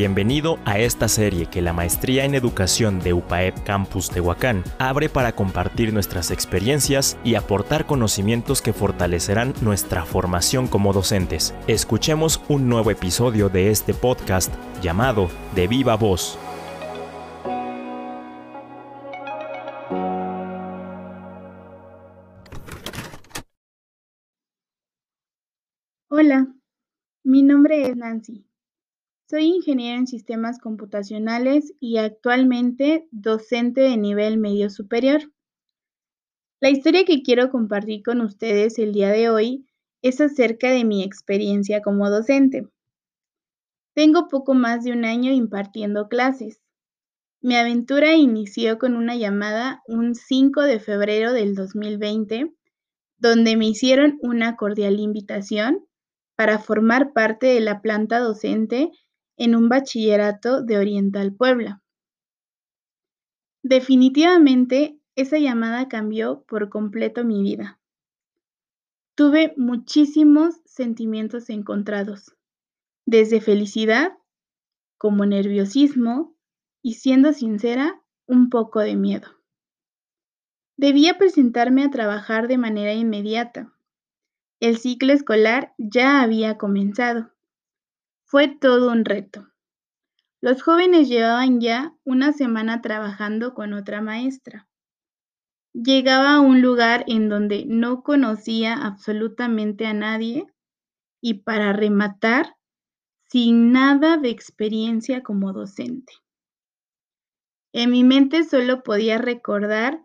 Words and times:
Bienvenido 0.00 0.58
a 0.64 0.78
esta 0.78 1.08
serie 1.08 1.44
que 1.44 1.60
la 1.60 1.74
Maestría 1.74 2.24
en 2.24 2.34
Educación 2.34 3.00
de 3.00 3.12
UPAEP 3.12 3.64
Campus 3.64 4.08
Tehuacán 4.08 4.64
abre 4.78 5.10
para 5.10 5.32
compartir 5.32 5.92
nuestras 5.92 6.30
experiencias 6.30 7.18
y 7.22 7.34
aportar 7.34 7.84
conocimientos 7.84 8.62
que 8.62 8.72
fortalecerán 8.72 9.52
nuestra 9.60 10.06
formación 10.06 10.68
como 10.68 10.94
docentes. 10.94 11.54
Escuchemos 11.66 12.40
un 12.48 12.66
nuevo 12.66 12.90
episodio 12.90 13.50
de 13.50 13.70
este 13.70 13.92
podcast 13.92 14.50
llamado 14.80 15.28
De 15.54 15.68
Viva 15.68 15.96
Voz. 15.96 16.38
Hola, 26.08 26.46
mi 27.22 27.42
nombre 27.42 27.86
es 27.86 27.96
Nancy. 27.98 28.49
Soy 29.30 29.44
ingeniera 29.44 29.96
en 29.96 30.08
sistemas 30.08 30.58
computacionales 30.58 31.72
y 31.78 31.98
actualmente 31.98 33.06
docente 33.12 33.80
de 33.80 33.96
nivel 33.96 34.38
medio 34.38 34.70
superior. 34.70 35.32
La 36.58 36.68
historia 36.68 37.04
que 37.04 37.22
quiero 37.22 37.48
compartir 37.48 38.02
con 38.02 38.22
ustedes 38.22 38.76
el 38.80 38.92
día 38.92 39.10
de 39.10 39.28
hoy 39.28 39.68
es 40.02 40.20
acerca 40.20 40.72
de 40.72 40.84
mi 40.84 41.04
experiencia 41.04 41.80
como 41.80 42.10
docente. 42.10 42.66
Tengo 43.94 44.26
poco 44.26 44.54
más 44.54 44.82
de 44.82 44.90
un 44.90 45.04
año 45.04 45.30
impartiendo 45.30 46.08
clases. 46.08 46.60
Mi 47.40 47.54
aventura 47.54 48.16
inició 48.16 48.80
con 48.80 48.96
una 48.96 49.14
llamada 49.14 49.80
un 49.86 50.16
5 50.16 50.62
de 50.62 50.80
febrero 50.80 51.32
del 51.32 51.54
2020, 51.54 52.52
donde 53.18 53.56
me 53.56 53.68
hicieron 53.68 54.18
una 54.22 54.56
cordial 54.56 54.98
invitación 54.98 55.86
para 56.34 56.58
formar 56.58 57.12
parte 57.12 57.46
de 57.46 57.60
la 57.60 57.80
planta 57.80 58.18
docente 58.18 58.90
en 59.40 59.56
un 59.56 59.70
bachillerato 59.70 60.62
de 60.62 60.76
Oriental 60.76 61.32
Puebla. 61.34 61.82
Definitivamente, 63.62 65.00
esa 65.16 65.38
llamada 65.38 65.88
cambió 65.88 66.44
por 66.46 66.68
completo 66.68 67.24
mi 67.24 67.42
vida. 67.42 67.80
Tuve 69.14 69.54
muchísimos 69.56 70.60
sentimientos 70.66 71.48
encontrados, 71.48 72.36
desde 73.06 73.40
felicidad, 73.40 74.12
como 74.98 75.24
nerviosismo 75.24 76.36
y, 76.82 76.94
siendo 76.94 77.32
sincera, 77.32 78.02
un 78.26 78.50
poco 78.50 78.80
de 78.80 78.94
miedo. 78.94 79.28
Debía 80.76 81.16
presentarme 81.16 81.82
a 81.82 81.90
trabajar 81.90 82.46
de 82.46 82.58
manera 82.58 82.92
inmediata. 82.92 83.72
El 84.60 84.76
ciclo 84.76 85.14
escolar 85.14 85.72
ya 85.78 86.20
había 86.20 86.58
comenzado 86.58 87.32
fue 88.30 88.46
todo 88.46 88.92
un 88.92 89.04
reto. 89.04 89.48
Los 90.40 90.62
jóvenes 90.62 91.08
llevaban 91.08 91.60
ya 91.60 91.96
una 92.04 92.32
semana 92.32 92.80
trabajando 92.80 93.54
con 93.54 93.72
otra 93.72 94.02
maestra. 94.02 94.68
Llegaba 95.72 96.34
a 96.34 96.40
un 96.40 96.62
lugar 96.62 97.04
en 97.08 97.28
donde 97.28 97.64
no 97.66 98.04
conocía 98.04 98.74
absolutamente 98.74 99.84
a 99.84 99.94
nadie 99.94 100.46
y 101.20 101.42
para 101.42 101.72
rematar, 101.72 102.54
sin 103.28 103.72
nada 103.72 104.16
de 104.16 104.30
experiencia 104.30 105.24
como 105.24 105.52
docente. 105.52 106.12
En 107.72 107.90
mi 107.90 108.04
mente 108.04 108.44
solo 108.44 108.84
podía 108.84 109.18
recordar 109.18 110.04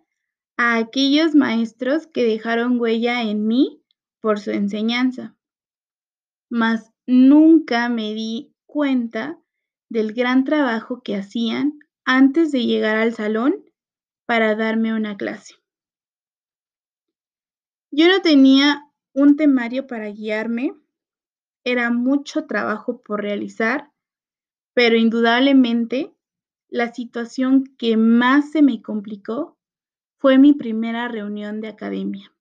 a 0.57 0.77
aquellos 0.77 1.35
maestros 1.35 2.07
que 2.07 2.23
dejaron 2.23 2.79
huella 2.79 3.21
en 3.21 3.45
mí 3.45 3.83
por 4.19 4.39
su 4.39 4.49
enseñanza, 4.49 5.35
mas 6.49 6.94
nunca 7.07 7.89
me 7.89 8.13
di 8.13 8.53
cuenta 8.65 9.39
del 9.89 10.13
gran 10.13 10.43
trabajo 10.43 11.01
que 11.03 11.15
hacían 11.15 11.79
antes 12.03 12.51
de 12.51 12.65
llegar 12.65 12.97
al 12.97 13.13
salón 13.13 13.63
para 14.25 14.55
darme 14.55 14.93
una 14.93 15.17
clase. 15.17 15.55
Yo 17.91 18.07
no 18.07 18.21
tenía 18.21 18.91
un 19.13 19.37
temario 19.37 19.87
para 19.87 20.09
guiarme, 20.09 20.73
era 21.63 21.91
mucho 21.91 22.45
trabajo 22.45 23.01
por 23.01 23.21
realizar, 23.21 23.91
pero 24.73 24.97
indudablemente 24.97 26.13
la 26.67 26.93
situación 26.93 27.63
que 27.77 27.95
más 27.95 28.51
se 28.51 28.61
me 28.61 28.81
complicó 28.81 29.57
fue 30.17 30.37
mi 30.37 30.53
primera 30.53 31.07
reunión 31.07 31.61
de 31.61 31.69
academia 31.69 32.34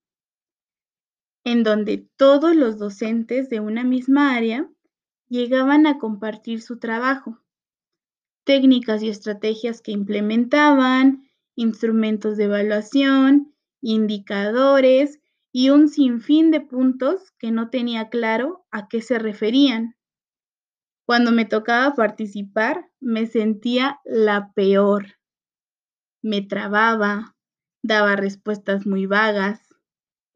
en 1.44 1.62
donde 1.62 2.09
todos 2.16 2.56
los 2.56 2.78
docentes 2.78 3.50
de 3.50 3.60
una 3.60 3.84
misma 3.84 4.34
área 4.34 4.69
llegaban 5.28 5.87
a 5.87 5.99
compartir 5.99 6.62
su 6.62 6.78
trabajo, 6.78 7.38
técnicas 8.44 9.03
y 9.03 9.09
estrategias 9.09 9.81
que 9.82 9.93
implementaban, 9.93 11.28
instrumentos 11.55 12.37
de 12.37 12.44
evaluación, 12.44 13.55
indicadores 13.81 15.21
y 15.53 15.71
un 15.71 15.88
sinfín 15.88 16.50
de 16.50 16.60
puntos 16.60 17.32
que 17.38 17.50
no 17.50 17.71
tenía 17.71 18.09
claro 18.09 18.66
a 18.71 18.88
qué 18.88 19.03
se 19.03 19.19
referían. 19.19 19.97
Cuando 21.06 21.32
me 21.32 21.44
tocaba 21.44 21.94
participar, 21.94 22.91
me 22.99 23.26
sentía 23.26 24.00
la 24.05 24.53
peor. 24.55 25.19
Me 26.22 26.41
trababa, 26.41 27.37
daba 27.82 28.16
respuestas 28.16 28.87
muy 28.87 29.05
vagas, 29.05 29.61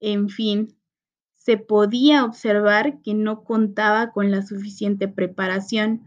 en 0.01 0.29
fin, 0.29 0.78
se 1.48 1.56
podía 1.56 2.26
observar 2.26 3.00
que 3.00 3.14
no 3.14 3.42
contaba 3.42 4.12
con 4.12 4.31
la 4.31 4.42
suficiente 4.42 5.09
preparación. 5.09 6.03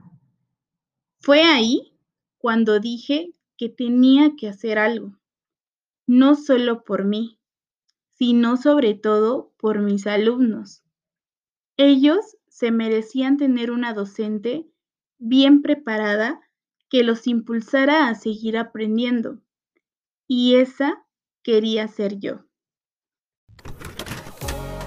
Fue 1.19 1.41
ahí 1.41 1.97
cuando 2.37 2.79
dije 2.79 3.33
que 3.57 3.67
tenía 3.67 4.35
que 4.37 4.47
hacer 4.47 4.77
algo, 4.77 5.17
no 6.05 6.35
solo 6.35 6.83
por 6.83 7.05
mí, 7.05 7.39
sino 8.11 8.55
sobre 8.55 8.93
todo 8.93 9.51
por 9.57 9.79
mis 9.79 10.05
alumnos. 10.05 10.83
Ellos 11.75 12.37
se 12.47 12.69
merecían 12.69 13.37
tener 13.37 13.71
una 13.71 13.95
docente 13.95 14.69
bien 15.17 15.63
preparada 15.63 16.39
que 16.87 17.01
los 17.01 17.25
impulsara 17.25 18.09
a 18.09 18.13
seguir 18.13 18.59
aprendiendo. 18.59 19.41
Y 20.27 20.57
esa 20.57 21.03
quería 21.41 21.87
ser 21.87 22.19
yo. 22.19 22.45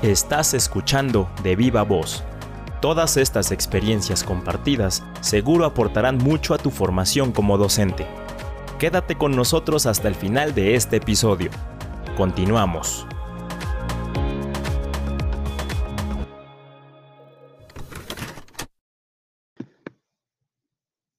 Estás 0.05 0.53
escuchando 0.53 1.31
de 1.43 1.57
viva 1.57 1.83
voz. 1.83 2.23
Todas 2.83 3.17
estas 3.17 3.51
experiencias 3.53 4.23
compartidas 4.23 5.03
seguro 5.23 5.65
aportarán 5.65 6.19
mucho 6.19 6.53
a 6.53 6.59
tu 6.59 6.71
formación 6.71 7.33
como 7.33 7.57
docente. 7.57 8.07
Quédate 8.79 9.15
con 9.15 9.35
nosotros 9.35 9.87
hasta 9.87 10.09
el 10.09 10.15
final 10.15 10.55
de 10.55 10.75
este 10.75 10.97
episodio. 10.97 11.49
Continuamos. 12.19 13.07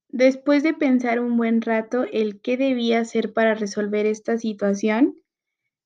Después 0.10 0.62
de 0.62 0.76
pensar 0.76 1.20
un 1.20 1.38
buen 1.38 1.64
rato 1.64 2.06
el 2.14 2.40
qué 2.40 2.56
debía 2.56 3.00
hacer 3.00 3.34
para 3.34 3.56
resolver 3.56 4.06
esta 4.06 4.38
situación, 4.38 5.16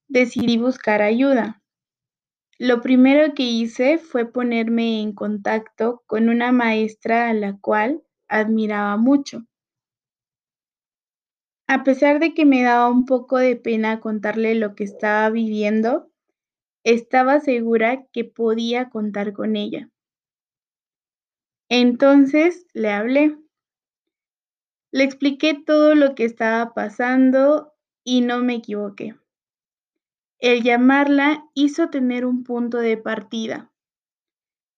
decidí 0.09 0.57
buscar 0.57 1.01
ayuda. 1.01 1.58
Lo 2.61 2.81
primero 2.81 3.33
que 3.35 3.43
hice 3.43 3.97
fue 3.97 4.29
ponerme 4.29 5.01
en 5.01 5.13
contacto 5.13 6.03
con 6.05 6.27
una 6.27 6.51
maestra 6.51 7.29
a 7.29 7.33
la 7.33 7.57
cual 7.57 8.03
admiraba 8.27 8.97
mucho. 8.97 9.45
A 11.67 11.85
pesar 11.85 12.19
de 12.19 12.33
que 12.33 12.45
me 12.45 12.61
daba 12.61 12.89
un 12.89 13.05
poco 13.05 13.37
de 13.37 13.55
pena 13.55 14.01
contarle 14.01 14.55
lo 14.55 14.75
que 14.75 14.83
estaba 14.83 15.29
viviendo, 15.29 16.11
estaba 16.83 17.39
segura 17.39 18.05
que 18.11 18.25
podía 18.25 18.89
contar 18.89 19.31
con 19.31 19.55
ella. 19.55 19.89
Entonces 21.69 22.67
le 22.73 22.89
hablé. 22.89 23.37
Le 24.91 25.05
expliqué 25.05 25.53
todo 25.53 25.95
lo 25.95 26.13
que 26.13 26.25
estaba 26.25 26.73
pasando 26.73 27.71
y 28.03 28.19
no 28.19 28.43
me 28.43 28.55
equivoqué. 28.55 29.15
El 30.39 30.63
llamarla 30.63 31.45
hizo 31.53 31.89
tener 31.89 32.25
un 32.25 32.45
punto 32.45 32.77
de 32.77 32.95
partida. 32.95 33.73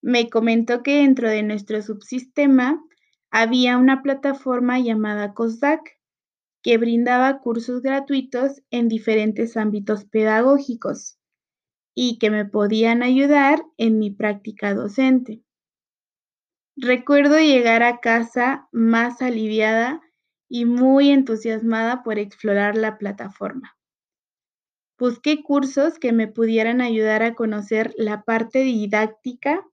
Me 0.01 0.27
comentó 0.27 0.81
que 0.81 0.97
dentro 0.97 1.29
de 1.29 1.43
nuestro 1.43 1.83
subsistema 1.83 2.83
había 3.29 3.77
una 3.77 4.01
plataforma 4.01 4.79
llamada 4.79 5.35
COSDAC 5.35 5.99
que 6.63 6.79
brindaba 6.79 7.41
cursos 7.41 7.83
gratuitos 7.83 8.63
en 8.71 8.87
diferentes 8.87 9.55
ámbitos 9.55 10.05
pedagógicos 10.05 11.19
y 11.93 12.17
que 12.17 12.31
me 12.31 12.45
podían 12.45 13.03
ayudar 13.03 13.63
en 13.77 13.99
mi 13.99 14.09
práctica 14.09 14.73
docente. 14.73 15.43
Recuerdo 16.75 17.37
llegar 17.37 17.83
a 17.83 17.99
casa 17.99 18.67
más 18.71 19.21
aliviada 19.21 20.01
y 20.49 20.65
muy 20.65 21.11
entusiasmada 21.11 22.01
por 22.01 22.17
explorar 22.17 22.75
la 22.75 22.97
plataforma. 22.97 23.77
Busqué 25.01 25.41
cursos 25.41 25.97
que 25.97 26.11
me 26.11 26.27
pudieran 26.27 26.79
ayudar 26.79 27.23
a 27.23 27.33
conocer 27.33 27.91
la 27.97 28.21
parte 28.21 28.59
didáctica, 28.59 29.67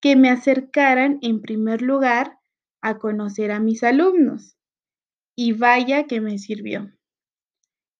que 0.00 0.14
me 0.14 0.30
acercaran 0.30 1.18
en 1.20 1.40
primer 1.40 1.82
lugar 1.82 2.38
a 2.80 2.98
conocer 2.98 3.50
a 3.50 3.58
mis 3.58 3.82
alumnos. 3.82 4.56
Y 5.34 5.50
vaya 5.50 6.06
que 6.06 6.20
me 6.20 6.38
sirvió. 6.38 6.92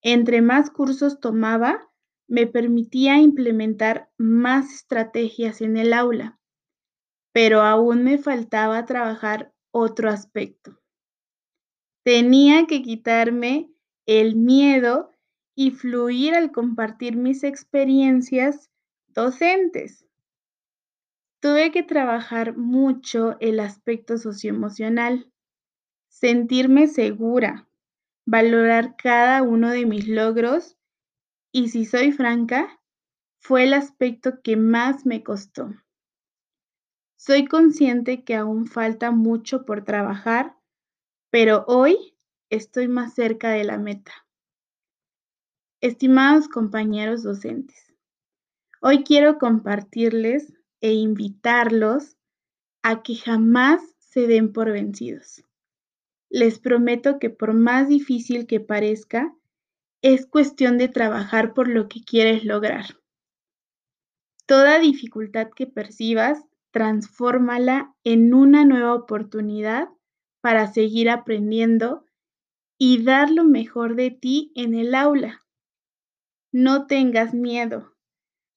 Entre 0.03 0.41
más 0.41 0.71
cursos 0.71 1.19
tomaba, 1.19 1.91
me 2.29 2.47
permitía 2.47 3.19
implementar 3.19 4.09
más 4.17 4.73
estrategias 4.73 5.63
en 5.63 5.77
el 5.77 5.93
aula, 5.93 6.39
pero 7.33 7.63
aún 7.63 8.05
me 8.05 8.19
faltaba 8.19 8.85
trabajar 8.85 9.53
otro 9.73 10.09
aspecto. 10.09 10.79
Tenía 12.05 12.69
que 12.69 12.83
quitarme 12.83 13.69
el 14.07 14.37
miedo 14.37 15.12
y 15.55 15.71
fluir 15.71 16.35
al 16.35 16.53
compartir 16.53 17.17
mis 17.17 17.45
experiencias 17.45 18.71
docentes. 19.09 20.07
Tuve 21.41 21.73
que 21.73 21.83
trabajar 21.83 22.57
mucho 22.57 23.37
el 23.41 23.61
aspecto 23.61 24.17
socioemocional, 24.17 25.31
sentirme 26.09 26.87
segura, 26.87 27.69
valorar 28.25 28.97
cada 28.97 29.43
uno 29.43 29.71
de 29.71 29.87
mis 29.87 30.09
logros 30.09 30.77
y 31.51 31.69
si 31.69 31.85
soy 31.85 32.13
franca, 32.13 32.81
fue 33.39 33.65
el 33.65 33.75
aspecto 33.75 34.41
que 34.43 34.57
más 34.57 35.05
me 35.05 35.23
costó. 35.23 35.75
Soy 37.17 37.47
consciente 37.47 38.25
que 38.25 38.37
aún 38.37 38.67
falta 38.67 39.11
mucho 39.11 39.65
por 39.65 39.85
trabajar, 39.85 40.57
pero 41.31 41.65
hoy 41.67 42.17
estoy 42.51 42.89
más 42.89 43.15
cerca 43.15 43.51
de 43.51 43.65
la 43.65 43.79
meta. 43.79 44.13
Estimados 45.83 46.47
compañeros 46.47 47.25
docentes, 47.25 47.93
hoy 48.81 49.03
quiero 49.03 49.39
compartirles 49.39 50.53
e 50.81 50.93
invitarlos 50.93 52.17
a 52.85 53.03
que 53.03 53.17
jamás 53.17 53.83
se 53.99 54.29
den 54.29 54.53
por 54.53 54.71
vencidos. 54.71 55.43
Les 56.31 56.61
prometo 56.61 57.19
que 57.19 57.31
por 57.31 57.55
más 57.55 57.89
difícil 57.89 58.47
que 58.47 58.61
parezca, 58.61 59.35
es 60.03 60.25
cuestión 60.25 60.79
de 60.79 60.87
trabajar 60.87 61.53
por 61.53 61.67
lo 61.67 61.89
que 61.89 62.05
quieres 62.05 62.45
lograr. 62.45 62.85
Toda 64.47 64.79
dificultad 64.79 65.49
que 65.51 65.67
percibas, 65.67 66.45
transfórmala 66.71 67.93
en 68.05 68.35
una 68.35 68.65
nueva 68.65 68.95
oportunidad 68.95 69.89
para 70.41 70.73
seguir 70.73 71.11
aprendiendo 71.11 72.07
y 72.79 73.03
dar 73.03 73.33
lo 73.33 73.43
mejor 73.43 73.97
de 73.97 74.13
ti 74.13 74.53
en 74.55 74.75
el 74.77 74.95
aula. 74.95 75.43
No 76.53 76.87
tengas 76.87 77.33
miedo. 77.33 77.97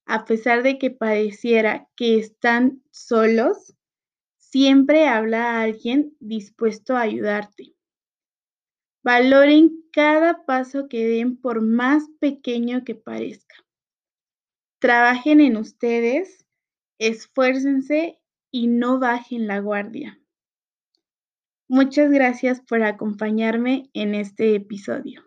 A 0.04 0.26
pesar 0.26 0.62
de 0.62 0.78
que 0.78 0.90
pareciera 0.90 1.88
que 1.96 2.18
están 2.18 2.82
solos, 2.90 3.74
siempre 4.36 5.08
habla 5.08 5.52
a 5.52 5.62
alguien 5.62 6.14
dispuesto 6.20 6.94
a 6.94 7.00
ayudarte. 7.00 7.74
Valoren 9.02 9.82
cada 9.92 10.44
paso 10.44 10.88
que 10.88 11.06
den 11.08 11.38
por 11.38 11.62
más 11.62 12.04
pequeño 12.20 12.84
que 12.84 12.94
parezca. 12.94 13.56
Trabajen 14.78 15.40
en 15.40 15.56
ustedes, 15.56 16.44
esfuércense 16.98 18.20
y 18.50 18.66
no 18.66 18.98
bajen 18.98 19.46
la 19.46 19.60
guardia. 19.60 20.20
Muchas 21.66 22.10
gracias 22.10 22.60
por 22.60 22.82
acompañarme 22.82 23.90
en 23.94 24.14
este 24.14 24.54
episodio. 24.54 25.25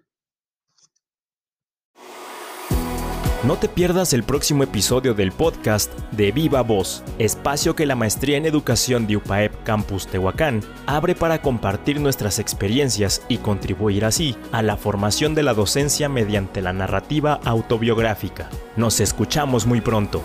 No 3.42 3.56
te 3.56 3.70
pierdas 3.70 4.12
el 4.12 4.24
próximo 4.24 4.64
episodio 4.64 5.14
del 5.14 5.32
podcast 5.32 5.98
de 6.12 6.34
Viva 6.34 6.62
Voz, 6.62 7.06
espacio 7.20 7.74
que 7.74 7.86
la 7.86 7.96
Maestría 7.96 8.36
en 8.36 8.46
Educación 8.46 9.08
de 9.08 9.16
UPAEP 9.16 9.64
Campus 9.64 10.08
Tehuacán 10.08 10.62
abre 10.86 11.16
para 11.16 11.42
compartir 11.42 12.02
nuestras 12.02 12.38
experiencias 12.38 13.22
y 13.30 13.38
contribuir 13.38 14.04
así 14.04 14.36
a 14.52 14.62
la 14.62 14.76
formación 14.76 15.36
de 15.36 15.44
la 15.44 15.54
docencia 15.54 16.10
mediante 16.10 16.62
la 16.62 16.74
narrativa 16.74 17.40
autobiográfica. 17.46 18.50
Nos 18.76 19.00
escuchamos 19.00 19.66
muy 19.66 19.80
pronto. 19.80 20.22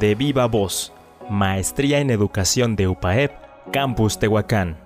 De 0.00 0.14
Viva 0.14 0.46
Voz, 0.46 0.94
Maestría 1.28 1.98
en 1.98 2.08
Educación 2.08 2.74
de 2.74 2.88
UPAEP 2.88 3.32
Campus 3.70 4.18
Tehuacán. 4.18 4.78